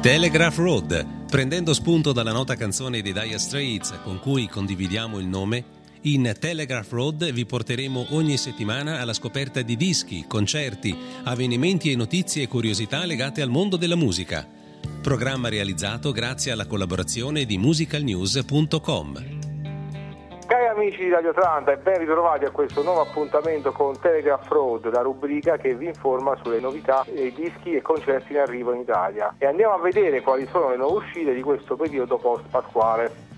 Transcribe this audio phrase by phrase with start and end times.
[0.00, 5.64] Telegraph Road, prendendo spunto dalla nota canzone dei Dire Straits con cui condividiamo il nome,
[6.02, 12.44] in Telegraph Road vi porteremo ogni settimana alla scoperta di dischi, concerti, avvenimenti e notizie
[12.44, 14.48] e curiosità legate al mondo della musica.
[15.02, 19.39] Programma realizzato grazie alla collaborazione di musicalnews.com.
[20.90, 25.02] Amici di Radio Atlanta e ben ritrovati a questo nuovo appuntamento con Telegraph Road, la
[25.02, 29.32] rubrica che vi informa sulle novità dei dischi e concerti in arrivo in Italia.
[29.38, 33.29] E andiamo a vedere quali sono le nuove uscite di questo periodo post-pasquale.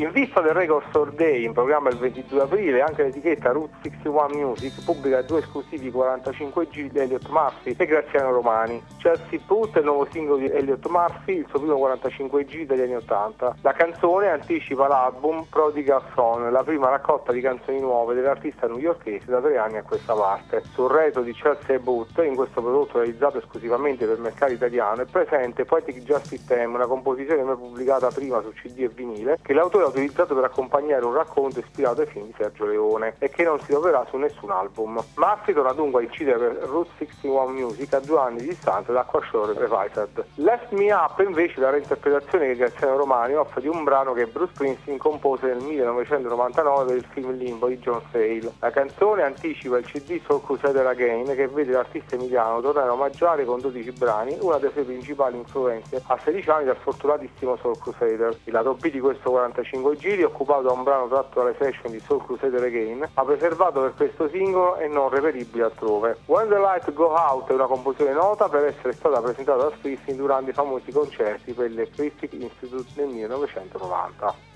[0.00, 4.28] In vista del Record Store Day, in programma il 22 aprile, anche l'etichetta Route 61
[4.32, 8.82] Music pubblica due esclusivi 45G di Elliot Murphy e Graziano Romani.
[8.96, 12.94] Chelsea Put è il nuovo singolo di Elliot Murphy, il suo primo 45G degli anni
[12.94, 13.56] 80.
[13.60, 19.42] La canzone anticipa l'album Prodigal Son, la prima raccolta di canzoni nuove dell'artista newyorkese da
[19.42, 20.62] tre anni a questa parte.
[20.72, 25.04] Sul retro di Chelsea Boot, in questo prodotto realizzato esclusivamente per il mercato italiano, è
[25.04, 29.88] presente Poetic Justice Theme, una composizione mai pubblicata prima su CD e vinile, che l'autore
[29.90, 33.66] utilizzato per accompagnare un racconto ispirato ai film di Sergio Leone e che non si
[33.66, 35.02] troverà su nessun album.
[35.16, 39.00] Murphy torna dunque a incidere per Route 61 Music a due anni di distanza da
[39.00, 40.24] Aquashore Revised.
[40.36, 44.52] Left Me Up invece la reinterpretazione che Graziano Romani offre di un brano che Bruce
[44.54, 48.52] Springsteen compose nel 1999 per il film Limbo di John Sale.
[48.60, 53.44] La canzone anticipa il CD Soul Crusader Again che vede l'artista emiliano tornare a omaggiare
[53.44, 58.36] con 12 brani una delle sue principali influenze a 16 anni dal fortunatissimo Soul Crusader.
[58.44, 61.90] Il lato B di questo 45 singolo giri, occupato da un brano tratto dalle session
[61.90, 66.18] di Soul Crusader Again, ma preservato per questo singolo e non reperibile altrove.
[66.26, 70.16] When the Light Go Out è una composizione nota per essere stata presentata da Springsteen
[70.16, 74.49] durante i famosi concerti per l'Electric Institute nel 1990.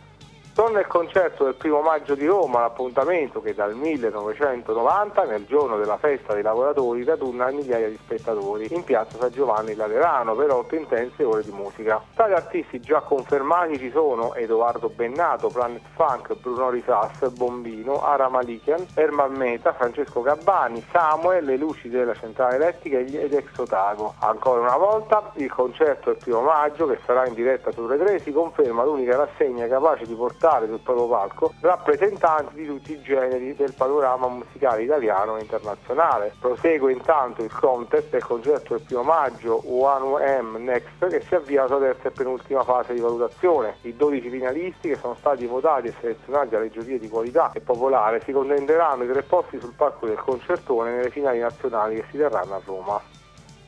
[0.55, 5.97] Torna il concerto del primo maggio di Roma, l'appuntamento che dal 1990, nel giorno della
[5.97, 11.25] festa dei lavoratori, raduna migliaia di spettatori in piazza San Giovanni Laterano per otto intense
[11.25, 12.01] ore di musica.
[12.15, 18.29] Tra gli artisti già confermati ci sono Edoardo Bennato, Planet Funk, Bruno Risas, Bombino, Ara
[18.29, 24.15] Malikian, Ermal Meta, Francesco Gabbani, Samuel, le luci della centrale elettrica ed Exotago.
[24.21, 28.21] Ancora una volta il concerto del primo maggio, che sarà in diretta su Re 3,
[28.21, 33.01] si conferma l'unica rassegna capace di portare portare sul proprio palco rappresentanti di tutti i
[33.01, 36.35] generi del panorama musicale italiano e internazionale.
[36.39, 41.65] Prosegue intanto il contest del concerto del primo maggio One m Next che si avvia
[41.65, 43.77] alla terza e penultima fase di valutazione.
[43.83, 48.21] I 12 finalisti che sono stati votati e selezionati dalle giurie di qualità e popolare
[48.23, 52.55] si contenderanno i tre posti sul palco del concertone nelle finali nazionali che si terranno
[52.55, 53.14] a Roma.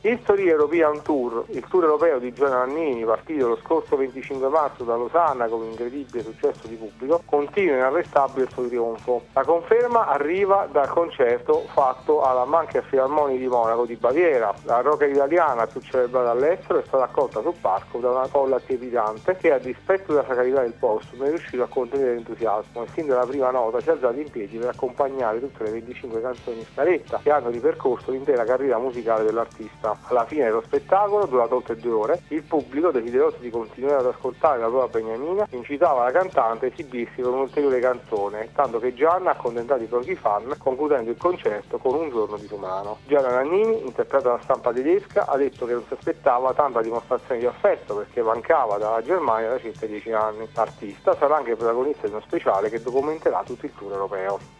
[0.07, 4.95] History European Tour, il tour europeo di Giovanni Nannini, partito lo scorso 25 marzo da
[4.95, 9.23] Losanna con un incredibile successo di pubblico, continua inarrestabile il suo trionfo.
[9.33, 14.53] La conferma arriva dal concerto fatto alla Manchester Philharmonic di Monaco di Baviera.
[14.63, 19.35] La rocker italiana più celebrata all'estero è stata accolta sul palco da una colla trepidante
[19.35, 23.07] che a dispetto della sacralità del posto non è riuscito a contenere l'entusiasmo e sin
[23.07, 26.65] dalla prima nota si è alzato in piedi per accompagnare tutte le 25 canzoni in
[26.71, 29.96] scaletta che hanno ripercorso l'intera carriera musicale dell'artista.
[30.09, 34.59] Alla fine dello spettacolo, durato oltre due ore, il pubblico, desideroso di continuare ad ascoltare
[34.59, 39.33] la prova beniamina, incitava la cantante a esibirsi con un'ulteriore canzone, tanto che Gianna ha
[39.33, 42.97] accontentato i propri fan, concludendo il concerto con un giorno di disumano.
[43.05, 47.45] Gianna Nannini, interpretata dalla stampa tedesca, ha detto che non si aspettava tanta dimostrazione di
[47.45, 50.47] affetto perché mancava dalla Germania da circa dieci anni.
[50.53, 54.56] L'artista sarà anche protagonista di uno speciale che documenterà tutto il tour europeo.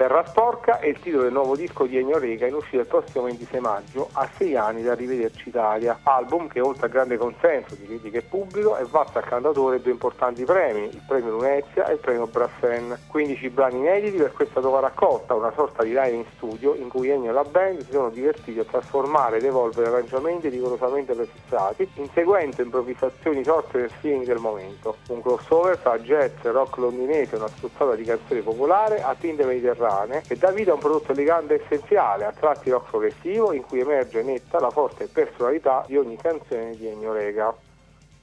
[0.00, 3.24] Terra Sporca è il titolo del nuovo disco di Ennio Rega in uscita il prossimo
[3.24, 7.84] 26 maggio, a sei anni da Rivederci Italia, album che oltre al grande consenso di
[7.84, 11.98] critica e pubblico è valso al cantatore due importanti premi, il premio Lunezia e il
[11.98, 12.98] premio Brassen.
[13.08, 17.10] 15 brani inediti per questa nuova raccolta, una sorta di live in studio in cui
[17.10, 22.62] Ennio e la band si sono divertiti a trasformare ed evolvere arrangiamenti rigorosamente prefissati, inseguendo
[22.62, 24.96] improvvisazioni sorte nel feeling del momento.
[25.08, 29.88] Un crossover tra jazz, rock londinese e una spruzzata di canzone popolare a tinte mediterranee
[29.90, 33.80] strane e dà vita a un prodotto elegante essenziale, a tratti rock progressivo in cui
[33.80, 37.52] emerge netta la forte personalità di ogni canzone di Ennio Rega.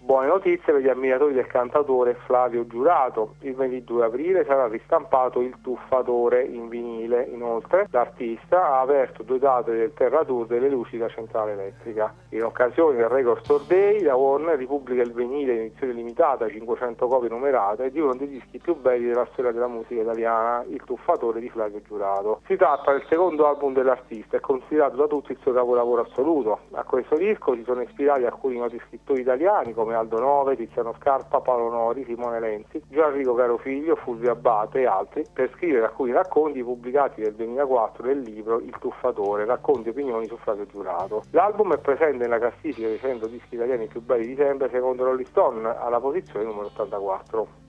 [0.07, 3.33] Buone notizie per gli ammiratori del cantatore Flavio Giurato.
[3.41, 7.23] Il 22 aprile sarà ristampato il Tuffatore in vinile.
[7.23, 12.13] Inoltre, l'artista ha aperto due date del Terra Tour delle luci da centrale elettrica.
[12.29, 17.05] In occasione del Record Store Day, la Warner ripubblica il vinile in edizione limitata, 500
[17.05, 21.41] copie numerate, di uno dei dischi più belli della storia della musica italiana, Il Tuffatore
[21.41, 22.39] di Flavio Giurato.
[22.45, 26.59] Si tratta del secondo album dell'artista e considerato da tutti il suo capolavoro assoluto.
[26.71, 31.41] A questo disco si sono ispirati alcuni noti scrittori italiani come Aldo Nove, Tiziano Scarpa,
[31.41, 37.21] Paolo Nori, Simone Lenzi, Gianrico Carofiglio, Fulvio Abate e altri per scrivere alcuni racconti pubblicati
[37.21, 41.23] nel 2004 nel libro Il Tuffatore, racconti e opinioni su Flavio Giurato.
[41.31, 45.27] L'album è presente nella classifica dei 100 dischi italiani più belli di sempre secondo Rolling
[45.27, 47.66] Stone alla posizione numero 84.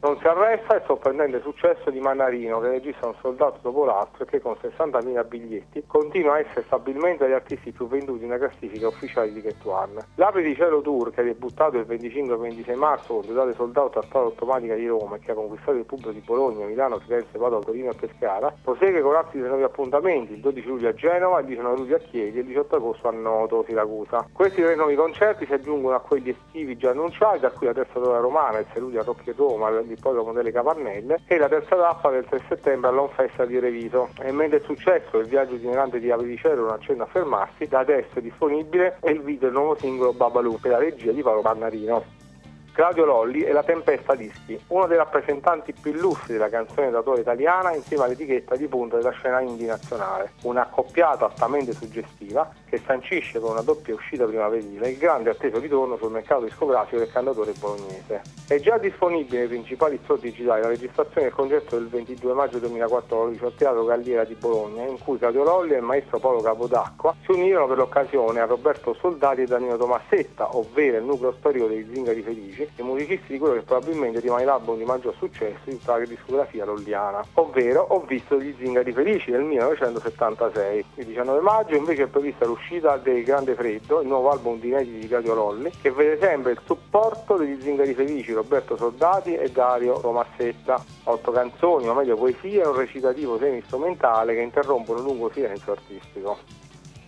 [0.00, 4.26] Non si arresta il sorprendente successo di Mannarino che registra un soldato dopo l'altro e
[4.26, 9.32] che con 60.000 biglietti continua a essere stabilmente agli artisti più venduti nella classifica ufficiale
[9.32, 10.06] di One.
[10.14, 14.26] L'Apri di Cielo Tour che è debuttato il 25-26 marzo con date soldato a strada
[14.26, 17.90] automatica di Roma e che ha conquistato il pubblico di Bologna, Milano, Firenze, Padova, Torino
[17.90, 21.96] e Pescara prosegue con altri nuovi appuntamenti il 12 luglio a Genova, il 19 luglio
[21.96, 24.28] a Chiedi e il 18 agosto a Noto, Siracusa.
[24.32, 27.98] Questi tre nuovi concerti si aggiungono a quelli estivi già annunciati, da cui la terza
[27.98, 32.10] ora romana, il 6 luglio a Rocchi Roma, l'ippodromo delle Capannelle e la terza tappa
[32.10, 34.10] del 3 settembre all'Onfesta di Reviso.
[34.20, 38.18] E mentre è successo il viaggio itinerante di Avricero non accenna a fermarsi, da adesso
[38.18, 42.16] è disponibile il video del nuovo singolo Babalù per la regia di Paolo Pannarino.
[42.78, 47.74] Claudio Lolli è la Tempesta Dischi, uno dei rappresentanti più illustri della canzone d'autore italiana
[47.74, 53.52] insieme all'etichetta di punta della scena indie nazionale, una accoppiata altamente suggestiva che sancisce con
[53.52, 58.22] una doppia uscita primaverile il grande atteso ritorno sul mercato discografico del cantatore bolognese.
[58.46, 63.44] È già disponibile nei principali store digitali la registrazione del concerto del 22 maggio 2014
[63.44, 67.32] al Teatro Galliera di Bologna, in cui Claudio Lolli e il maestro Paolo Capodacqua si
[67.32, 72.22] unirono per l'occasione a Roberto Soldati e Danilo Tomassetta, ovvero il nucleo storico dei Zingari
[72.22, 76.04] Felici, e musicisti di quello che probabilmente rimane l'album di maggior successo di tutta la
[76.04, 80.84] discografia lolliana, ovvero Ho visto gli Zingari Felici del 1976.
[80.96, 82.57] Il 19 maggio invece è prevista l'uscita
[83.02, 86.60] del Grande Freddo, il nuovo album di inediti di Claudio Lolli, che vede sempre il
[86.64, 90.82] supporto degli Zingari Felici, Roberto Soldati e Dario Romassetta.
[91.04, 96.36] Otto canzoni, o meglio poesie, e un recitativo semi-strumentale che interrompono un lungo silenzio artistico.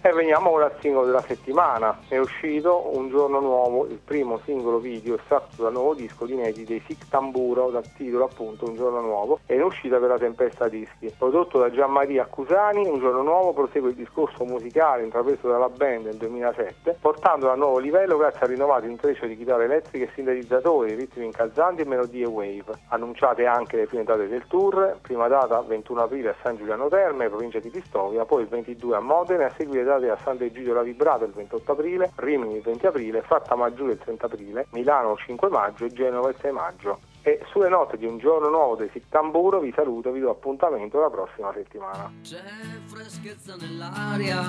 [0.03, 1.99] E veniamo ora al singolo della settimana.
[2.09, 6.65] È uscito un giorno nuovo, il primo singolo video estratto dal nuovo disco di inediti
[6.65, 10.69] dei Sic Tamburo, dal titolo appunto Un giorno nuovo, è in uscita per la Tempesta
[10.69, 11.15] Dischi.
[11.19, 16.17] Prodotto da Gianmaria Accusani, Un giorno nuovo prosegue il discorso musicale intrapreso dalla band nel
[16.17, 21.27] 2007, portandolo a nuovo livello grazie al rinnovato intreccio di chitarre elettriche e sintetizzatori, ritmi
[21.27, 22.73] incalzanti e melodie wave.
[22.89, 27.29] Annunciate anche le prime date del tour, prima data 21 aprile a San Giuliano Terme,
[27.29, 30.83] provincia di Pistoia, poi il 22 a Modena e a seguire date a Sant'Egidio la
[30.83, 35.19] Vibrata il 28 aprile, Rimini il 20 aprile, Fatta Maggiore il 30 aprile, Milano il
[35.19, 37.01] 5 maggio e Genova il 6 maggio.
[37.23, 41.01] E sulle note di un giorno nuovo dei Sittamburo vi saluto e vi do appuntamento
[41.01, 42.11] la prossima settimana.
[42.23, 42.41] C'è
[42.87, 44.41] freschezza nell'aria,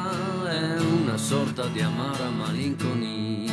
[0.48, 3.50] è una sorta di amara malinconia.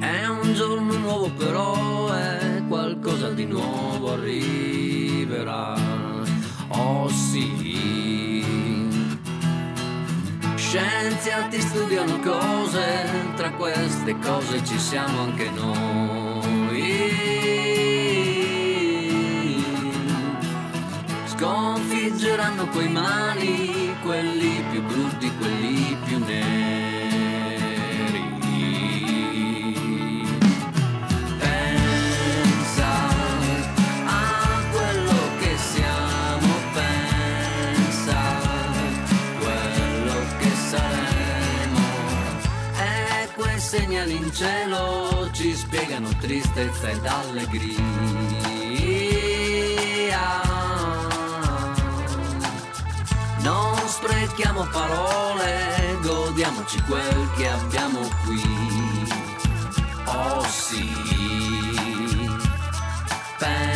[0.00, 5.83] È un giorno nuovo però, è qualcosa di nuovo arriverà.
[6.76, 8.42] Oh sì.
[10.56, 13.06] Scienziati studiano cose,
[13.36, 16.42] tra queste cose ci siamo anche noi.
[21.26, 26.63] Sconfiggeranno quei mali, quelli più brutti, quelli più neri.
[44.34, 47.78] Cielo ci spiegano tristezza ed allegria.
[53.38, 58.42] Non sprechiamo parole, godiamoci quel che abbiamo qui.
[60.06, 60.90] Oh sì,
[63.38, 63.73] pensa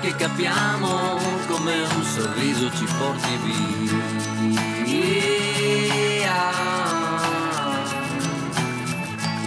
[0.00, 3.38] che capiamo, come un sorriso ci porti
[4.84, 5.12] via.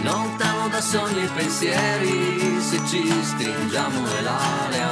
[0.02, 4.90] Lontano da sogni e pensieri, se ci stringiamo è l'area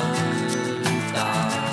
[1.16, 1.65] alta.